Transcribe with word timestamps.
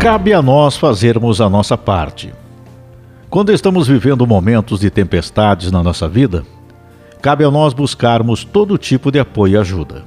Cabe 0.00 0.32
a 0.32 0.40
nós 0.40 0.78
fazermos 0.78 1.42
a 1.42 1.50
nossa 1.50 1.76
parte. 1.76 2.32
Quando 3.28 3.52
estamos 3.52 3.86
vivendo 3.86 4.26
momentos 4.26 4.80
de 4.80 4.88
tempestades 4.88 5.70
na 5.70 5.82
nossa 5.82 6.08
vida, 6.08 6.42
cabe 7.20 7.44
a 7.44 7.50
nós 7.50 7.74
buscarmos 7.74 8.42
todo 8.42 8.78
tipo 8.78 9.10
de 9.10 9.18
apoio 9.18 9.52
e 9.52 9.56
ajuda. 9.58 10.06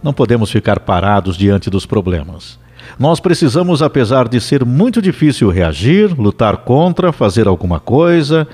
Não 0.00 0.12
podemos 0.12 0.52
ficar 0.52 0.78
parados 0.78 1.36
diante 1.36 1.68
dos 1.68 1.84
problemas. 1.84 2.56
Nós 2.96 3.18
precisamos, 3.18 3.82
apesar 3.82 4.28
de 4.28 4.40
ser 4.40 4.64
muito 4.64 5.02
difícil 5.02 5.50
reagir, 5.50 6.14
lutar 6.16 6.58
contra, 6.58 7.12
fazer 7.12 7.48
alguma 7.48 7.80
coisa, 7.80 8.46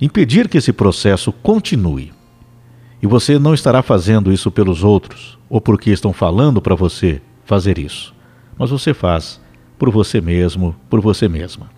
impedir 0.00 0.48
que 0.48 0.56
esse 0.56 0.72
processo 0.72 1.30
continue. 1.30 2.10
E 3.02 3.06
você 3.06 3.38
não 3.38 3.52
estará 3.52 3.82
fazendo 3.82 4.32
isso 4.32 4.50
pelos 4.50 4.82
outros 4.82 5.38
ou 5.50 5.60
porque 5.60 5.90
estão 5.90 6.14
falando 6.14 6.58
para 6.58 6.74
você 6.74 7.20
fazer 7.44 7.78
isso, 7.78 8.14
mas 8.58 8.70
você 8.70 8.94
faz 8.94 9.40
por 9.78 9.90
você 9.90 10.20
mesmo, 10.20 10.74
por 10.88 11.00
você 11.00 11.28
mesma. 11.28 11.68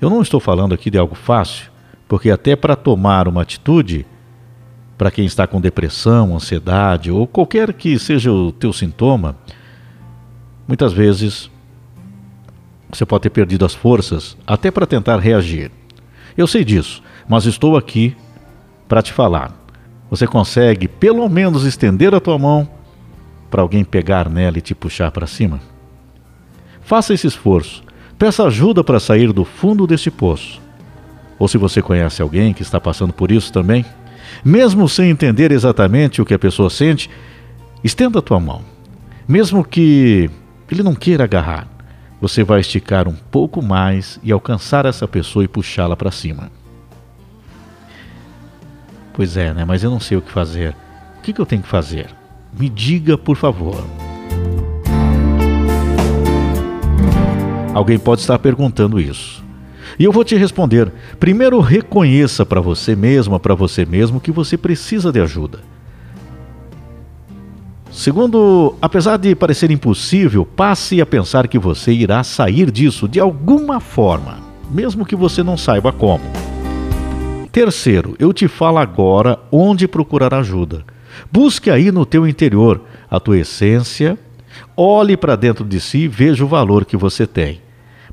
Eu 0.00 0.10
não 0.10 0.22
estou 0.22 0.40
falando 0.40 0.74
aqui 0.74 0.90
de 0.90 0.98
algo 0.98 1.14
fácil, 1.14 1.70
porque 2.08 2.30
até 2.30 2.56
para 2.56 2.76
tomar 2.76 3.28
uma 3.28 3.42
atitude, 3.42 4.06
para 4.98 5.10
quem 5.10 5.24
está 5.24 5.46
com 5.46 5.60
depressão, 5.60 6.34
ansiedade 6.34 7.10
ou 7.10 7.26
qualquer 7.26 7.72
que 7.72 7.98
seja 7.98 8.30
o 8.30 8.52
teu 8.52 8.72
sintoma, 8.72 9.36
muitas 10.66 10.92
vezes 10.92 11.50
você 12.92 13.06
pode 13.06 13.22
ter 13.22 13.30
perdido 13.30 13.64
as 13.64 13.74
forças 13.74 14.36
até 14.46 14.70
para 14.70 14.86
tentar 14.86 15.18
reagir. 15.18 15.70
Eu 16.36 16.46
sei 16.46 16.64
disso, 16.64 17.02
mas 17.28 17.46
estou 17.46 17.76
aqui 17.76 18.16
para 18.88 19.02
te 19.02 19.12
falar. 19.12 19.52
Você 20.10 20.26
consegue 20.26 20.86
pelo 20.86 21.28
menos 21.28 21.64
estender 21.64 22.14
a 22.14 22.20
tua 22.20 22.38
mão 22.38 22.68
para 23.52 23.60
alguém 23.60 23.84
pegar 23.84 24.30
nela 24.30 24.56
e 24.56 24.62
te 24.62 24.74
puxar 24.74 25.10
para 25.10 25.26
cima? 25.26 25.60
Faça 26.80 27.12
esse 27.12 27.26
esforço. 27.26 27.84
Peça 28.18 28.44
ajuda 28.44 28.82
para 28.82 28.98
sair 28.98 29.30
do 29.30 29.44
fundo 29.44 29.86
deste 29.86 30.10
poço. 30.10 30.58
Ou 31.38 31.46
se 31.46 31.58
você 31.58 31.82
conhece 31.82 32.22
alguém 32.22 32.54
que 32.54 32.62
está 32.62 32.80
passando 32.80 33.12
por 33.12 33.30
isso 33.30 33.52
também, 33.52 33.84
mesmo 34.42 34.88
sem 34.88 35.10
entender 35.10 35.52
exatamente 35.52 36.22
o 36.22 36.24
que 36.24 36.32
a 36.32 36.38
pessoa 36.38 36.70
sente, 36.70 37.10
estenda 37.84 38.20
a 38.20 38.22
tua 38.22 38.40
mão. 38.40 38.62
Mesmo 39.28 39.62
que 39.62 40.30
ele 40.70 40.82
não 40.82 40.94
queira 40.94 41.24
agarrar, 41.24 41.68
você 42.22 42.42
vai 42.42 42.60
esticar 42.60 43.06
um 43.06 43.14
pouco 43.14 43.60
mais 43.60 44.18
e 44.22 44.32
alcançar 44.32 44.86
essa 44.86 45.06
pessoa 45.06 45.44
e 45.44 45.48
puxá-la 45.48 45.94
para 45.94 46.10
cima. 46.10 46.50
Pois 49.12 49.36
é, 49.36 49.52
né? 49.52 49.66
Mas 49.66 49.84
eu 49.84 49.90
não 49.90 50.00
sei 50.00 50.16
o 50.16 50.22
que 50.22 50.32
fazer. 50.32 50.74
O 51.18 51.20
que, 51.20 51.34
que 51.34 51.40
eu 51.40 51.46
tenho 51.46 51.60
que 51.60 51.68
fazer? 51.68 52.21
Me 52.58 52.68
diga, 52.68 53.16
por 53.16 53.36
favor. 53.36 53.82
Alguém 57.74 57.98
pode 57.98 58.20
estar 58.20 58.38
perguntando 58.38 59.00
isso. 59.00 59.42
E 59.98 60.04
eu 60.04 60.12
vou 60.12 60.24
te 60.24 60.36
responder. 60.36 60.92
Primeiro, 61.18 61.60
reconheça 61.60 62.44
para 62.44 62.60
você 62.60 62.94
mesma, 62.94 63.40
para 63.40 63.54
você 63.54 63.84
mesmo, 63.84 64.20
que 64.20 64.30
você 64.30 64.56
precisa 64.56 65.10
de 65.10 65.20
ajuda. 65.20 65.60
Segundo, 67.90 68.74
apesar 68.80 69.18
de 69.18 69.34
parecer 69.34 69.70
impossível, 69.70 70.46
passe 70.46 71.00
a 71.00 71.06
pensar 71.06 71.46
que 71.46 71.58
você 71.58 71.92
irá 71.92 72.24
sair 72.24 72.70
disso 72.70 73.06
de 73.06 73.20
alguma 73.20 73.80
forma, 73.80 74.38
mesmo 74.70 75.04
que 75.04 75.14
você 75.14 75.42
não 75.42 75.58
saiba 75.58 75.92
como. 75.92 76.24
Terceiro, 77.52 78.16
eu 78.18 78.32
te 78.32 78.48
falo 78.48 78.78
agora 78.78 79.38
onde 79.52 79.86
procurar 79.86 80.32
ajuda. 80.32 80.84
Busque 81.30 81.70
aí 81.70 81.90
no 81.90 82.04
teu 82.04 82.26
interior 82.26 82.82
a 83.10 83.20
tua 83.20 83.38
essência, 83.38 84.18
olhe 84.76 85.16
para 85.16 85.36
dentro 85.36 85.64
de 85.64 85.80
si 85.80 85.98
e 85.98 86.08
veja 86.08 86.44
o 86.44 86.48
valor 86.48 86.84
que 86.84 86.96
você 86.96 87.26
tem. 87.26 87.60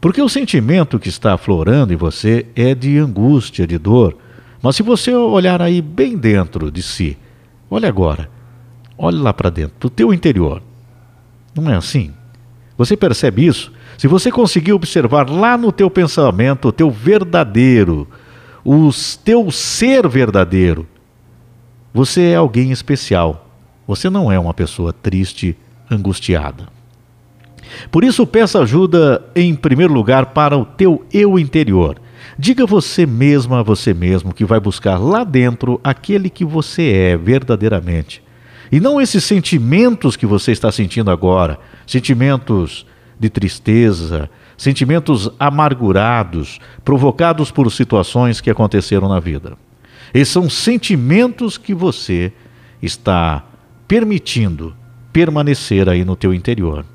Porque 0.01 0.21
o 0.21 0.29
sentimento 0.29 0.99
que 0.99 1.09
está 1.09 1.33
aflorando 1.33 1.93
em 1.93 1.97
você 1.97 2.45
é 2.55 2.73
de 2.73 2.97
angústia, 2.97 3.67
de 3.67 3.77
dor. 3.77 4.15
Mas 4.61 4.75
se 4.75 4.83
você 4.83 5.13
olhar 5.13 5.61
aí 5.61 5.81
bem 5.81 6.17
dentro 6.17 6.71
de 6.71 6.81
si, 6.81 7.17
olhe 7.69 7.85
agora, 7.85 8.29
olhe 8.97 9.17
lá 9.17 9.33
para 9.33 9.49
dentro, 9.49 9.75
para 9.79 9.87
o 9.87 9.89
teu 9.89 10.13
interior. 10.13 10.61
Não 11.55 11.69
é 11.69 11.75
assim? 11.75 12.13
Você 12.77 12.95
percebe 12.95 13.45
isso? 13.45 13.73
Se 13.97 14.07
você 14.07 14.31
conseguir 14.31 14.71
observar 14.71 15.29
lá 15.29 15.57
no 15.57 15.71
teu 15.71 15.89
pensamento 15.89 16.69
o 16.69 16.71
teu 16.71 16.89
verdadeiro, 16.89 18.07
o 18.63 18.89
teu 19.23 19.51
ser 19.51 20.07
verdadeiro. 20.07 20.87
Você 21.93 22.21
é 22.29 22.35
alguém 22.35 22.71
especial. 22.71 23.47
Você 23.87 24.09
não 24.09 24.31
é 24.31 24.39
uma 24.39 24.53
pessoa 24.53 24.93
triste, 24.93 25.57
angustiada. 25.89 26.67
Por 27.91 28.03
isso, 28.03 28.25
peça 28.25 28.59
ajuda 28.59 29.23
em 29.35 29.55
primeiro 29.55 29.93
lugar 29.93 30.27
para 30.27 30.57
o 30.57 30.65
teu 30.65 31.05
eu 31.11 31.37
interior. 31.37 31.99
Diga 32.37 32.65
você 32.65 33.05
mesma 33.05 33.59
a 33.59 33.63
você 33.63 33.93
mesmo 33.93 34.33
que 34.33 34.45
vai 34.45 34.59
buscar 34.59 34.97
lá 34.97 35.23
dentro 35.23 35.79
aquele 35.83 36.29
que 36.29 36.45
você 36.45 36.91
é 36.91 37.17
verdadeiramente. 37.17 38.21
E 38.71 38.79
não 38.79 39.01
esses 39.01 39.23
sentimentos 39.23 40.15
que 40.15 40.25
você 40.25 40.51
está 40.51 40.71
sentindo 40.71 41.09
agora, 41.09 41.59
sentimentos 41.87 42.85
de 43.19 43.29
tristeza, 43.29 44.29
sentimentos 44.57 45.29
amargurados, 45.39 46.59
provocados 46.85 47.49
por 47.49 47.71
situações 47.71 48.39
que 48.39 48.49
aconteceram 48.49 49.09
na 49.09 49.19
vida. 49.19 49.57
Esses 50.13 50.33
são 50.33 50.49
sentimentos 50.49 51.57
que 51.57 51.73
você 51.73 52.31
está 52.81 53.45
permitindo 53.87 54.75
permanecer 55.11 55.89
aí 55.89 56.05
no 56.05 56.15
teu 56.15 56.33
interior. 56.33 56.85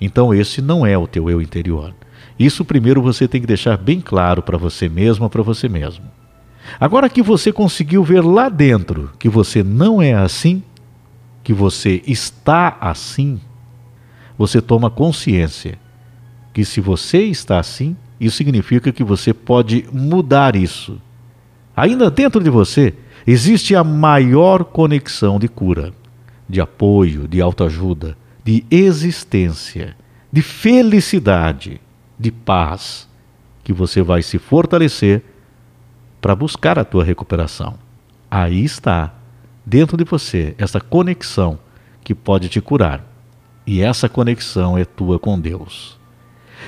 Então 0.00 0.32
esse 0.32 0.60
não 0.62 0.86
é 0.86 0.96
o 0.96 1.06
teu 1.06 1.28
eu 1.30 1.40
interior. 1.40 1.94
Isso 2.38 2.64
primeiro 2.64 3.02
você 3.02 3.28
tem 3.28 3.40
que 3.40 3.46
deixar 3.46 3.76
bem 3.76 4.00
claro 4.00 4.42
para 4.42 4.58
você 4.58 4.88
mesmo, 4.88 5.28
para 5.28 5.42
você 5.42 5.68
mesmo. 5.68 6.04
Agora 6.78 7.08
que 7.08 7.22
você 7.22 7.52
conseguiu 7.52 8.02
ver 8.02 8.24
lá 8.24 8.48
dentro 8.48 9.10
que 9.18 9.28
você 9.28 9.62
não 9.62 10.00
é 10.00 10.14
assim, 10.14 10.62
que 11.42 11.52
você 11.52 12.02
está 12.06 12.76
assim, 12.80 13.40
você 14.38 14.60
toma 14.60 14.90
consciência 14.90 15.78
que 16.52 16.64
se 16.64 16.80
você 16.80 17.22
está 17.24 17.58
assim, 17.58 17.96
isso 18.20 18.36
significa 18.36 18.92
que 18.92 19.02
você 19.02 19.32
pode 19.32 19.86
mudar 19.92 20.54
isso. 20.54 21.00
Ainda 21.76 22.10
dentro 22.10 22.42
de 22.42 22.50
você 22.50 22.94
existe 23.26 23.74
a 23.74 23.82
maior 23.82 24.64
conexão 24.64 25.38
de 25.38 25.48
cura, 25.48 25.92
de 26.48 26.60
apoio, 26.60 27.26
de 27.26 27.40
autoajuda, 27.40 28.16
de 28.44 28.64
existência, 28.70 29.96
de 30.30 30.42
felicidade, 30.42 31.80
de 32.18 32.30
paz, 32.30 33.08
que 33.64 33.72
você 33.72 34.02
vai 34.02 34.22
se 34.22 34.38
fortalecer 34.38 35.22
para 36.20 36.34
buscar 36.34 36.78
a 36.78 36.84
tua 36.84 37.04
recuperação. 37.04 37.74
Aí 38.30 38.64
está, 38.64 39.12
dentro 39.64 39.96
de 39.96 40.04
você, 40.04 40.54
essa 40.58 40.80
conexão 40.80 41.58
que 42.02 42.14
pode 42.14 42.48
te 42.48 42.60
curar. 42.60 43.04
E 43.66 43.80
essa 43.80 44.08
conexão 44.08 44.76
é 44.76 44.84
tua 44.84 45.18
com 45.18 45.38
Deus. 45.38 45.98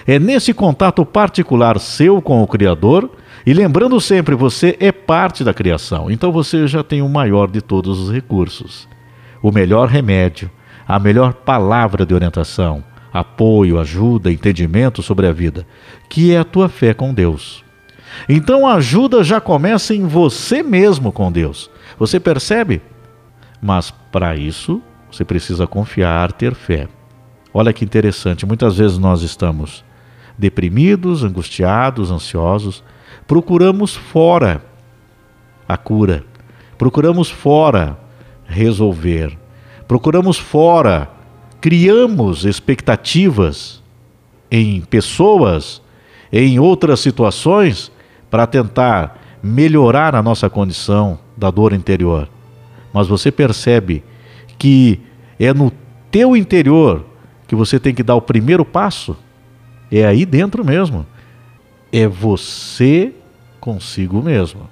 É 0.06 0.19
nesse 0.19 0.53
contato 0.53 1.04
particular 1.04 1.78
seu 1.78 2.20
com 2.20 2.43
o 2.43 2.47
Criador, 2.47 3.10
e 3.47 3.53
lembrando 3.53 4.00
sempre, 4.00 4.34
você 4.34 4.77
é 4.81 4.91
parte 4.91 5.44
da 5.44 5.53
criação, 5.53 6.10
então 6.10 6.32
você 6.32 6.66
já 6.66 6.82
tem 6.82 7.03
o 7.03 7.09
maior 7.09 7.50
de 7.50 7.60
todos 7.60 8.00
os 8.00 8.10
recursos. 8.10 8.88
O 9.43 9.53
melhor 9.53 9.88
remédio, 9.88 10.50
a 10.88 10.99
melhor 10.99 11.34
palavra 11.34 12.06
de 12.06 12.15
orientação, 12.15 12.82
apoio, 13.12 13.78
ajuda, 13.78 14.32
entendimento 14.32 15.03
sobre 15.03 15.27
a 15.27 15.32
vida, 15.32 15.66
que 16.09 16.32
é 16.32 16.38
a 16.38 16.44
tua 16.44 16.69
fé 16.69 16.94
com 16.94 17.12
Deus. 17.12 17.62
Então 18.28 18.66
a 18.66 18.75
ajuda 18.75 19.22
já 19.22 19.41
começa 19.41 19.94
em 19.94 20.06
você 20.06 20.62
mesmo 20.62 21.12
com 21.12 21.31
Deus. 21.31 21.71
Você 21.99 22.19
percebe? 22.19 22.81
Mas 23.61 23.91
para 23.91 24.37
isso, 24.37 24.82
você 25.11 25.25
precisa 25.25 25.67
confiar, 25.67 26.32
ter 26.32 26.55
fé. 26.55 26.88
Olha 27.52 27.73
que 27.73 27.85
interessante, 27.85 28.46
muitas 28.46 28.79
vezes 28.79 28.99
nós 28.99 29.23
estamos 29.23 29.85
deprimidos, 30.37 31.23
angustiados, 31.23 32.11
ansiosos, 32.11 32.82
procuramos 33.26 33.94
fora 33.94 34.62
a 35.69 35.76
cura, 35.76 36.25
procuramos 36.76 37.31
fora 37.31 37.99
resolver, 38.46 39.37
procuramos 39.88 40.38
fora, 40.38 41.11
criamos 41.61 42.44
expectativas 42.44 43.82
em 44.50 44.81
pessoas, 44.82 45.81
em 46.32 46.58
outras 46.58 47.00
situações, 47.00 47.90
para 48.31 48.46
tentar 48.46 49.20
melhorar 49.43 50.14
a 50.14 50.22
nossa 50.22 50.49
condição 50.49 51.19
da 51.37 51.50
dor 51.50 51.72
interior. 51.72 52.28
Mas 52.93 53.08
você 53.08 53.31
percebe 53.31 54.02
que 54.58 55.00
é 55.38 55.52
no 55.52 55.72
teu 56.10 56.37
interior 56.37 57.05
que 57.46 57.55
você 57.55 57.78
tem 57.78 57.94
que 57.94 58.02
dar 58.02 58.14
o 58.14 58.22
primeiro 58.22 58.64
passo. 58.64 59.17
É 59.90 60.05
aí 60.05 60.25
dentro 60.25 60.64
mesmo. 60.64 61.06
É 61.96 62.08
você 62.08 63.12
consigo 63.61 64.20
mesmo. 64.20 64.69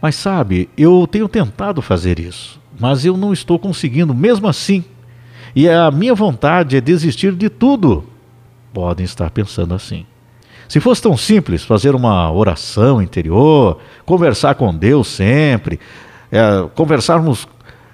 Mas 0.00 0.14
sabe, 0.14 0.70
eu 0.74 1.06
tenho 1.06 1.28
tentado 1.28 1.82
fazer 1.82 2.18
isso, 2.18 2.58
mas 2.80 3.04
eu 3.04 3.14
não 3.14 3.30
estou 3.30 3.58
conseguindo 3.58 4.14
mesmo 4.14 4.48
assim. 4.48 4.82
e 5.54 5.68
a 5.68 5.90
minha 5.90 6.14
vontade 6.14 6.78
é 6.78 6.80
desistir 6.80 7.34
de 7.34 7.50
tudo. 7.50 8.04
Podem 8.72 9.04
estar 9.04 9.28
pensando 9.28 9.74
assim. 9.74 10.06
Se 10.66 10.80
fosse 10.80 11.02
tão 11.02 11.14
simples 11.14 11.62
fazer 11.62 11.94
uma 11.94 12.32
oração 12.32 13.02
interior, 13.02 13.78
conversar 14.06 14.54
com 14.54 14.74
Deus 14.74 15.08
sempre, 15.08 15.78
é, 16.32 16.66
conversarmos 16.74 17.46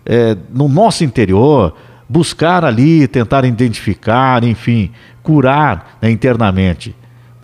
é, 0.07 0.37
no 0.55 0.69
nosso 0.69 1.03
interior, 1.03 1.75
buscar 2.09 2.65
ali, 2.65 3.09
tentar 3.09 3.45
identificar, 3.45 4.45
enfim, 4.45 4.93
curar 5.21 5.99
né, 6.01 6.13
internamente. 6.13 6.95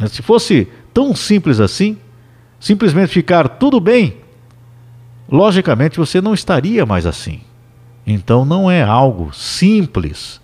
Se 0.09 0.23
fosse 0.23 0.69
tão 0.93 1.15
simples 1.15 1.61
assim, 1.61 1.97
simplesmente 2.61 3.13
ficar 3.13 3.49
tudo 3.49 3.81
bem, 3.81 4.19
logicamente 5.29 5.99
você 5.99 6.21
não 6.21 6.35
estaria 6.35 6.85
mais 6.85 7.07
assim. 7.07 7.41
Então 8.07 8.45
não 8.45 8.71
é 8.71 8.83
algo 8.83 9.33
simples. 9.35 10.41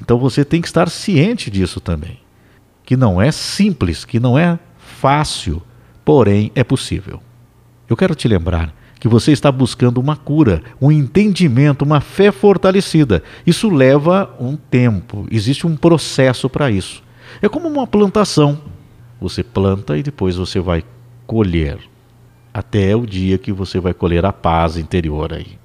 Então 0.00 0.18
você 0.18 0.44
tem 0.44 0.60
que 0.60 0.68
estar 0.68 0.88
ciente 0.88 1.50
disso 1.50 1.80
também. 1.80 2.20
Que 2.84 2.96
não 2.96 3.20
é 3.20 3.30
simples, 3.30 4.04
que 4.04 4.18
não 4.18 4.38
é 4.38 4.58
fácil, 4.78 5.62
porém 6.04 6.50
é 6.54 6.64
possível. 6.64 7.20
Eu 7.88 7.96
quero 7.96 8.14
te 8.14 8.26
lembrar 8.26 8.72
que 8.98 9.08
você 9.08 9.32
está 9.32 9.52
buscando 9.52 9.98
uma 9.98 10.16
cura, 10.16 10.62
um 10.80 10.90
entendimento, 10.90 11.84
uma 11.84 12.00
fé 12.00 12.32
fortalecida. 12.32 13.22
Isso 13.46 13.68
leva 13.68 14.34
um 14.40 14.56
tempo, 14.56 15.26
existe 15.30 15.66
um 15.66 15.76
processo 15.76 16.48
para 16.48 16.70
isso. 16.70 17.02
É 17.40 17.48
como 17.48 17.68
uma 17.68 17.86
plantação. 17.86 18.58
Você 19.20 19.42
planta 19.42 19.96
e 19.96 20.02
depois 20.02 20.36
você 20.36 20.60
vai 20.60 20.84
colher. 21.26 21.78
Até 22.52 22.96
o 22.96 23.06
dia 23.06 23.38
que 23.38 23.52
você 23.52 23.78
vai 23.78 23.94
colher 23.94 24.24
a 24.24 24.32
paz 24.32 24.76
interior 24.76 25.32
aí. 25.32 25.58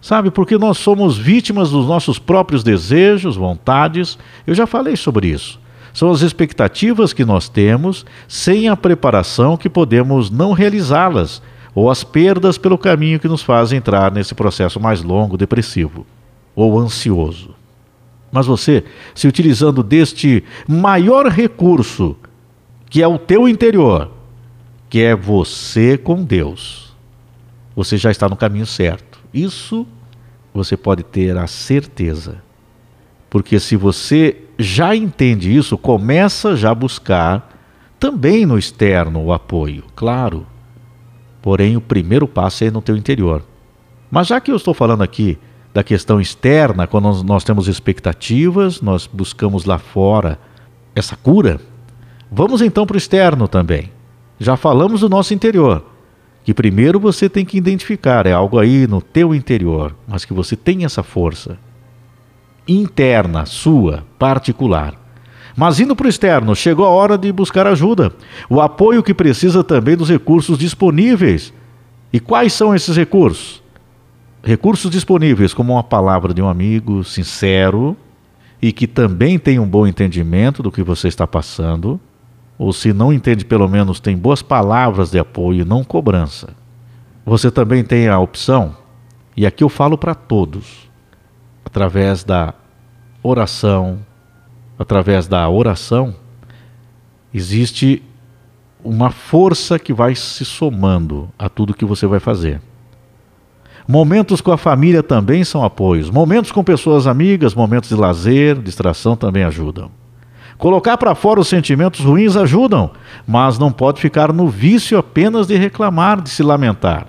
Sabe, 0.00 0.30
porque 0.30 0.56
nós 0.56 0.78
somos 0.78 1.16
vítimas 1.16 1.70
dos 1.70 1.86
nossos 1.86 2.18
próprios 2.18 2.62
desejos, 2.62 3.36
vontades. 3.36 4.18
Eu 4.46 4.54
já 4.54 4.66
falei 4.66 4.96
sobre 4.96 5.28
isso. 5.28 5.60
São 5.92 6.10
as 6.10 6.22
expectativas 6.22 7.12
que 7.12 7.24
nós 7.24 7.48
temos 7.48 8.06
sem 8.28 8.68
a 8.68 8.76
preparação 8.76 9.56
que 9.56 9.68
podemos 9.68 10.30
não 10.30 10.52
realizá-las, 10.52 11.42
ou 11.74 11.90
as 11.90 12.04
perdas 12.04 12.58
pelo 12.58 12.78
caminho 12.78 13.18
que 13.18 13.28
nos 13.28 13.42
fazem 13.42 13.78
entrar 13.78 14.12
nesse 14.12 14.34
processo 14.34 14.78
mais 14.78 15.02
longo, 15.02 15.36
depressivo 15.36 16.06
ou 16.54 16.78
ansioso. 16.78 17.54
Mas 18.30 18.46
você, 18.46 18.84
se 19.14 19.26
utilizando 19.26 19.82
deste 19.82 20.44
maior 20.66 21.26
recurso, 21.26 22.16
que 22.90 23.02
é 23.02 23.08
o 23.08 23.18
teu 23.18 23.48
interior, 23.48 24.10
que 24.88 25.02
é 25.02 25.14
você 25.14 25.96
com 25.96 26.22
Deus, 26.22 26.94
você 27.74 27.96
já 27.96 28.10
está 28.10 28.28
no 28.28 28.36
caminho 28.36 28.66
certo. 28.66 29.18
Isso 29.32 29.86
você 30.52 30.76
pode 30.76 31.02
ter 31.02 31.36
a 31.36 31.46
certeza. 31.46 32.42
Porque 33.30 33.60
se 33.60 33.76
você 33.76 34.36
já 34.58 34.96
entende 34.96 35.54
isso, 35.54 35.76
começa 35.76 36.56
já 36.56 36.70
a 36.70 36.74
buscar 36.74 37.56
também 37.98 38.46
no 38.46 38.58
externo 38.58 39.22
o 39.22 39.32
apoio, 39.32 39.84
claro. 39.94 40.46
Porém, 41.42 41.76
o 41.76 41.80
primeiro 41.80 42.26
passo 42.26 42.64
é 42.64 42.70
no 42.70 42.82
teu 42.82 42.96
interior. 42.96 43.44
Mas 44.10 44.28
já 44.28 44.40
que 44.40 44.50
eu 44.50 44.56
estou 44.56 44.72
falando 44.72 45.02
aqui 45.02 45.38
da 45.78 45.84
questão 45.84 46.20
externa, 46.20 46.88
quando 46.88 47.22
nós 47.22 47.44
temos 47.44 47.68
expectativas, 47.68 48.82
nós 48.82 49.06
buscamos 49.06 49.64
lá 49.64 49.78
fora 49.78 50.36
essa 50.92 51.14
cura, 51.14 51.60
vamos 52.32 52.60
então 52.60 52.84
para 52.84 52.96
o 52.96 52.98
externo 52.98 53.46
também. 53.46 53.92
Já 54.40 54.56
falamos 54.56 55.02
do 55.02 55.08
nosso 55.08 55.32
interior, 55.32 55.84
que 56.42 56.52
primeiro 56.52 56.98
você 56.98 57.28
tem 57.28 57.44
que 57.44 57.56
identificar, 57.56 58.26
é 58.26 58.32
algo 58.32 58.58
aí 58.58 58.88
no 58.88 59.00
teu 59.00 59.32
interior, 59.32 59.94
mas 60.08 60.24
que 60.24 60.32
você 60.32 60.56
tem 60.56 60.84
essa 60.84 61.04
força 61.04 61.56
interna, 62.66 63.46
sua, 63.46 64.02
particular. 64.18 64.96
Mas 65.56 65.78
indo 65.78 65.94
para 65.94 66.06
o 66.06 66.10
externo, 66.10 66.56
chegou 66.56 66.86
a 66.86 66.90
hora 66.90 67.16
de 67.16 67.30
buscar 67.30 67.68
ajuda, 67.68 68.12
o 68.50 68.60
apoio 68.60 69.00
que 69.00 69.14
precisa 69.14 69.62
também 69.62 69.96
dos 69.96 70.10
recursos 70.10 70.58
disponíveis. 70.58 71.52
E 72.12 72.18
quais 72.18 72.52
são 72.52 72.74
esses 72.74 72.96
recursos? 72.96 73.62
Recursos 74.48 74.90
disponíveis, 74.90 75.52
como 75.52 75.74
uma 75.74 75.84
palavra 75.84 76.32
de 76.32 76.40
um 76.40 76.48
amigo 76.48 77.04
sincero 77.04 77.94
e 78.62 78.72
que 78.72 78.86
também 78.86 79.38
tem 79.38 79.58
um 79.58 79.68
bom 79.68 79.86
entendimento 79.86 80.62
do 80.62 80.72
que 80.72 80.82
você 80.82 81.06
está 81.06 81.26
passando, 81.26 82.00
ou 82.56 82.72
se 82.72 82.94
não 82.94 83.12
entende, 83.12 83.44
pelo 83.44 83.68
menos 83.68 84.00
tem 84.00 84.16
boas 84.16 84.40
palavras 84.40 85.10
de 85.10 85.18
apoio, 85.18 85.66
não 85.66 85.84
cobrança. 85.84 86.56
Você 87.26 87.50
também 87.50 87.84
tem 87.84 88.08
a 88.08 88.18
opção, 88.18 88.74
e 89.36 89.44
aqui 89.44 89.62
eu 89.62 89.68
falo 89.68 89.98
para 89.98 90.14
todos, 90.14 90.88
através 91.62 92.24
da 92.24 92.54
oração, 93.22 93.98
através 94.78 95.28
da 95.28 95.46
oração, 95.46 96.16
existe 97.34 98.02
uma 98.82 99.10
força 99.10 99.78
que 99.78 99.92
vai 99.92 100.14
se 100.14 100.42
somando 100.42 101.28
a 101.38 101.50
tudo 101.50 101.74
que 101.74 101.84
você 101.84 102.06
vai 102.06 102.18
fazer. 102.18 102.62
Momentos 103.90 104.42
com 104.42 104.52
a 104.52 104.58
família 104.58 105.02
também 105.02 105.42
são 105.44 105.64
apoios. 105.64 106.10
Momentos 106.10 106.52
com 106.52 106.62
pessoas 106.62 107.06
amigas, 107.06 107.54
momentos 107.54 107.88
de 107.88 107.94
lazer, 107.94 108.60
distração 108.60 109.16
também 109.16 109.44
ajudam. 109.44 109.90
Colocar 110.58 110.98
para 110.98 111.14
fora 111.14 111.40
os 111.40 111.48
sentimentos 111.48 112.04
ruins 112.04 112.36
ajudam, 112.36 112.90
mas 113.26 113.58
não 113.58 113.72
pode 113.72 113.98
ficar 113.98 114.30
no 114.30 114.46
vício 114.46 114.98
apenas 114.98 115.46
de 115.46 115.56
reclamar, 115.56 116.20
de 116.20 116.28
se 116.28 116.42
lamentar. 116.42 117.06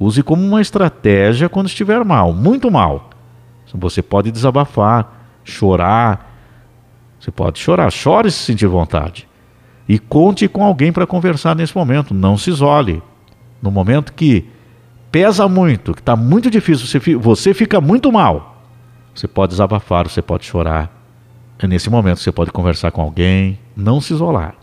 Use 0.00 0.20
como 0.24 0.44
uma 0.44 0.60
estratégia 0.60 1.48
quando 1.48 1.68
estiver 1.68 2.04
mal, 2.04 2.32
muito 2.32 2.68
mal. 2.68 3.10
Você 3.72 4.02
pode 4.02 4.32
desabafar, 4.32 5.12
chorar. 5.44 6.34
Você 7.20 7.30
pode 7.30 7.60
chorar, 7.60 7.92
chore 7.92 8.30
se 8.32 8.38
sentir 8.38 8.66
vontade. 8.66 9.28
E 9.88 10.00
conte 10.00 10.48
com 10.48 10.64
alguém 10.64 10.90
para 10.90 11.06
conversar 11.06 11.54
nesse 11.54 11.76
momento. 11.76 12.12
Não 12.12 12.36
se 12.36 12.50
isole. 12.50 13.02
No 13.62 13.70
momento 13.70 14.12
que 14.12 14.48
pesa 15.10 15.48
muito, 15.48 15.94
que 15.94 16.00
está 16.00 16.14
muito 16.14 16.50
difícil, 16.50 16.86
você, 17.20 17.54
fica 17.54 17.80
muito 17.80 18.12
mal, 18.12 18.62
você 19.14 19.26
pode 19.26 19.50
desabafar, 19.50 20.08
você 20.08 20.22
pode 20.22 20.44
chorar. 20.46 20.96
É 21.58 21.66
nesse 21.66 21.90
momento 21.90 22.20
você 22.20 22.30
pode 22.30 22.52
conversar 22.52 22.92
com 22.92 23.02
alguém, 23.02 23.58
não 23.76 24.00
se 24.00 24.12
isolar. 24.12 24.54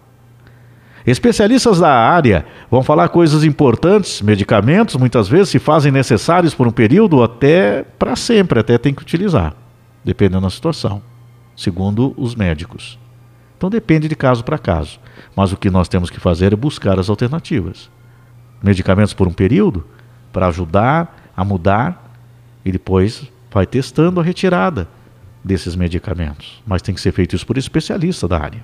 Especialistas 1.05 1.79
da 1.79 1.91
área 1.91 2.45
vão 2.71 2.81
falar 2.81 3.09
coisas 3.09 3.43
importantes, 3.43 4.21
medicamentos 4.21 4.95
muitas 4.95 5.27
vezes 5.27 5.49
se 5.49 5.59
fazem 5.59 5.91
necessários 5.91 6.55
por 6.55 6.67
um 6.67 6.71
período 6.71 7.21
até 7.21 7.83
para 7.83 8.15
sempre, 8.15 8.59
até 8.59 8.77
tem 8.77 8.93
que 8.93 9.03
utilizar, 9.03 9.53
dependendo 10.03 10.41
da 10.41 10.49
situação, 10.49 11.01
segundo 11.55 12.15
os 12.17 12.33
médicos. 12.33 12.97
Então 13.55 13.69
depende 13.69 14.07
de 14.07 14.15
caso 14.15 14.43
para 14.43 14.57
caso, 14.57 14.99
mas 15.35 15.51
o 15.51 15.57
que 15.57 15.69
nós 15.69 15.87
temos 15.87 16.09
que 16.09 16.19
fazer 16.19 16.53
é 16.53 16.55
buscar 16.55 16.99
as 16.99 17.09
alternativas. 17.09 17.89
Medicamentos 18.63 19.13
por 19.13 19.27
um 19.27 19.33
período, 19.33 19.85
para 20.35 20.47
ajudar 20.47 21.31
a 21.33 21.45
mudar 21.45 22.11
e 22.65 22.69
depois 22.69 23.23
vai 23.49 23.65
testando 23.65 24.19
a 24.19 24.23
retirada 24.23 24.85
desses 25.41 25.77
medicamentos. 25.77 26.61
Mas 26.67 26.81
tem 26.81 26.93
que 26.93 26.99
ser 26.99 27.13
feito 27.13 27.37
isso 27.37 27.47
por 27.47 27.57
especialista 27.57 28.27
da 28.27 28.37
área. 28.37 28.61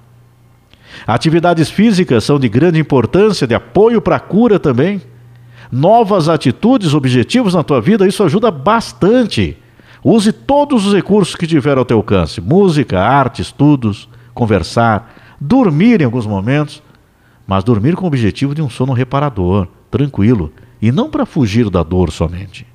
Atividades 1.08 1.70
físicas 1.70 2.26
são 2.26 2.38
de 2.38 2.50
grande 2.50 2.78
importância, 2.78 3.48
de 3.48 3.56
apoio 3.56 4.02
para 4.02 4.18
a 4.18 4.20
cura 4.20 4.60
também. 4.60 5.02
Novas 5.72 6.28
atitudes, 6.28 6.94
objetivos 6.94 7.54
na 7.54 7.64
tua 7.64 7.80
vida, 7.80 8.06
isso 8.06 8.22
ajuda 8.22 8.52
bastante. 8.52 9.58
Use 10.04 10.34
todos 10.34 10.86
os 10.86 10.94
recursos 10.94 11.38
que 11.38 11.48
tiver 11.48 11.78
ao 11.78 11.86
teu 11.86 11.96
alcance: 11.96 12.42
música, 12.42 13.00
arte, 13.00 13.42
estudos, 13.42 14.10
conversar, 14.34 15.38
dormir 15.40 16.02
em 16.02 16.04
alguns 16.04 16.28
momentos, 16.28 16.84
mas 17.48 17.64
dormir 17.64 17.96
com 17.96 18.04
o 18.04 18.08
objetivo 18.08 18.54
de 18.54 18.62
um 18.62 18.70
sono 18.70 18.92
reparador, 18.92 19.70
tranquilo, 19.90 20.52
e 20.82 20.92
não 20.92 21.10
para 21.10 21.26
fugir 21.26 21.70
da 21.70 21.84
dor 21.84 22.12
somente. 22.12 22.66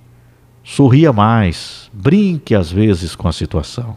Sorria 0.62 1.12
mais, 1.12 1.90
brinque 1.92 2.54
às 2.54 2.70
vezes 2.70 3.16
com 3.16 3.28
a 3.28 3.32
situação. 3.32 3.96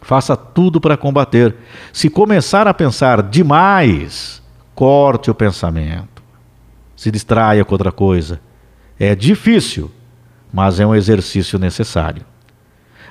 Faça 0.00 0.36
tudo 0.36 0.80
para 0.80 0.96
combater. 0.96 1.54
Se 1.92 2.10
começar 2.10 2.66
a 2.66 2.74
pensar 2.74 3.22
demais, 3.22 4.42
corte 4.74 5.30
o 5.30 5.34
pensamento. 5.34 6.22
Se 6.96 7.10
distraia 7.10 7.64
com 7.64 7.74
outra 7.74 7.92
coisa. 7.92 8.40
É 8.98 9.14
difícil, 9.14 9.90
mas 10.52 10.80
é 10.80 10.86
um 10.86 10.94
exercício 10.94 11.58
necessário. 11.58 12.24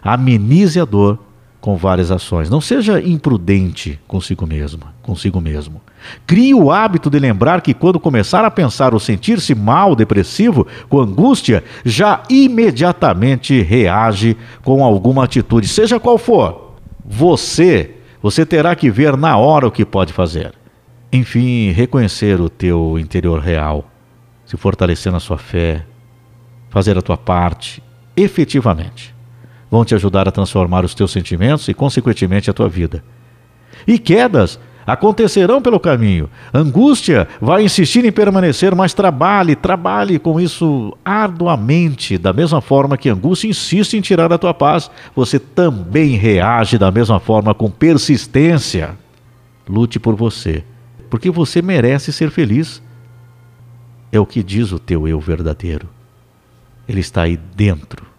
Amenize 0.03 0.79
a 0.79 0.85
dor 0.85 1.19
com 1.61 1.77
várias 1.77 2.11
ações. 2.11 2.49
Não 2.49 2.59
seja 2.59 2.99
imprudente 2.99 3.99
consigo 4.07 4.47
mesma, 4.47 4.95
consigo 5.03 5.39
mesmo. 5.39 5.79
Crie 6.25 6.55
o 6.55 6.71
hábito 6.71 7.07
de 7.09 7.19
lembrar 7.19 7.61
que 7.61 7.75
quando 7.75 7.99
começar 7.99 8.43
a 8.43 8.49
pensar 8.49 8.95
ou 8.95 8.99
sentir-se 8.99 9.53
mal, 9.53 9.95
depressivo, 9.95 10.65
com 10.89 10.99
angústia, 10.99 11.63
já 11.85 12.23
imediatamente 12.27 13.61
reage 13.61 14.35
com 14.63 14.83
alguma 14.83 15.25
atitude, 15.25 15.67
seja 15.67 15.99
qual 15.99 16.17
for. 16.17 16.73
Você, 17.05 17.91
você 18.21 18.43
terá 18.43 18.75
que 18.75 18.89
ver 18.89 19.15
na 19.15 19.37
hora 19.37 19.67
o 19.67 19.71
que 19.71 19.85
pode 19.85 20.11
fazer. 20.11 20.53
Enfim, 21.13 21.69
reconhecer 21.71 22.41
o 22.41 22.49
teu 22.49 22.97
interior 22.97 23.39
real, 23.39 23.85
se 24.45 24.57
fortalecer 24.57 25.11
na 25.11 25.19
sua 25.19 25.37
fé, 25.37 25.85
fazer 26.69 26.97
a 26.97 27.01
tua 27.01 27.17
parte 27.17 27.83
efetivamente 28.17 29.13
vão 29.71 29.85
te 29.85 29.95
ajudar 29.95 30.27
a 30.27 30.31
transformar 30.31 30.83
os 30.83 30.93
teus 30.93 31.11
sentimentos 31.11 31.69
e, 31.69 31.73
consequentemente, 31.73 32.49
a 32.49 32.53
tua 32.53 32.67
vida. 32.67 33.01
E 33.87 33.97
quedas 33.97 34.59
acontecerão 34.85 35.61
pelo 35.61 35.79
caminho. 35.79 36.29
Angústia 36.53 37.27
vai 37.39 37.63
insistir 37.63 38.03
em 38.03 38.11
permanecer, 38.11 38.75
mas 38.75 38.93
trabalhe, 38.93 39.55
trabalhe 39.55 40.19
com 40.19 40.39
isso 40.39 40.95
arduamente, 41.05 42.17
da 42.17 42.33
mesma 42.33 42.59
forma 42.59 42.97
que 42.97 43.09
angústia 43.09 43.47
insiste 43.47 43.93
em 43.95 44.01
tirar 44.01 44.33
a 44.33 44.37
tua 44.37 44.53
paz. 44.53 44.91
Você 45.15 45.39
também 45.39 46.17
reage 46.17 46.77
da 46.77 46.91
mesma 46.91 47.19
forma 47.19 47.53
com 47.53 47.71
persistência. 47.71 48.97
Lute 49.69 49.99
por 49.99 50.15
você, 50.15 50.65
porque 51.09 51.31
você 51.31 51.61
merece 51.61 52.11
ser 52.11 52.29
feliz. 52.29 52.81
É 54.11 54.19
o 54.19 54.25
que 54.25 54.43
diz 54.43 54.73
o 54.73 54.79
teu 54.79 55.07
eu 55.07 55.21
verdadeiro. 55.21 55.87
Ele 56.89 56.99
está 56.99 57.21
aí 57.21 57.37
dentro 57.55 58.10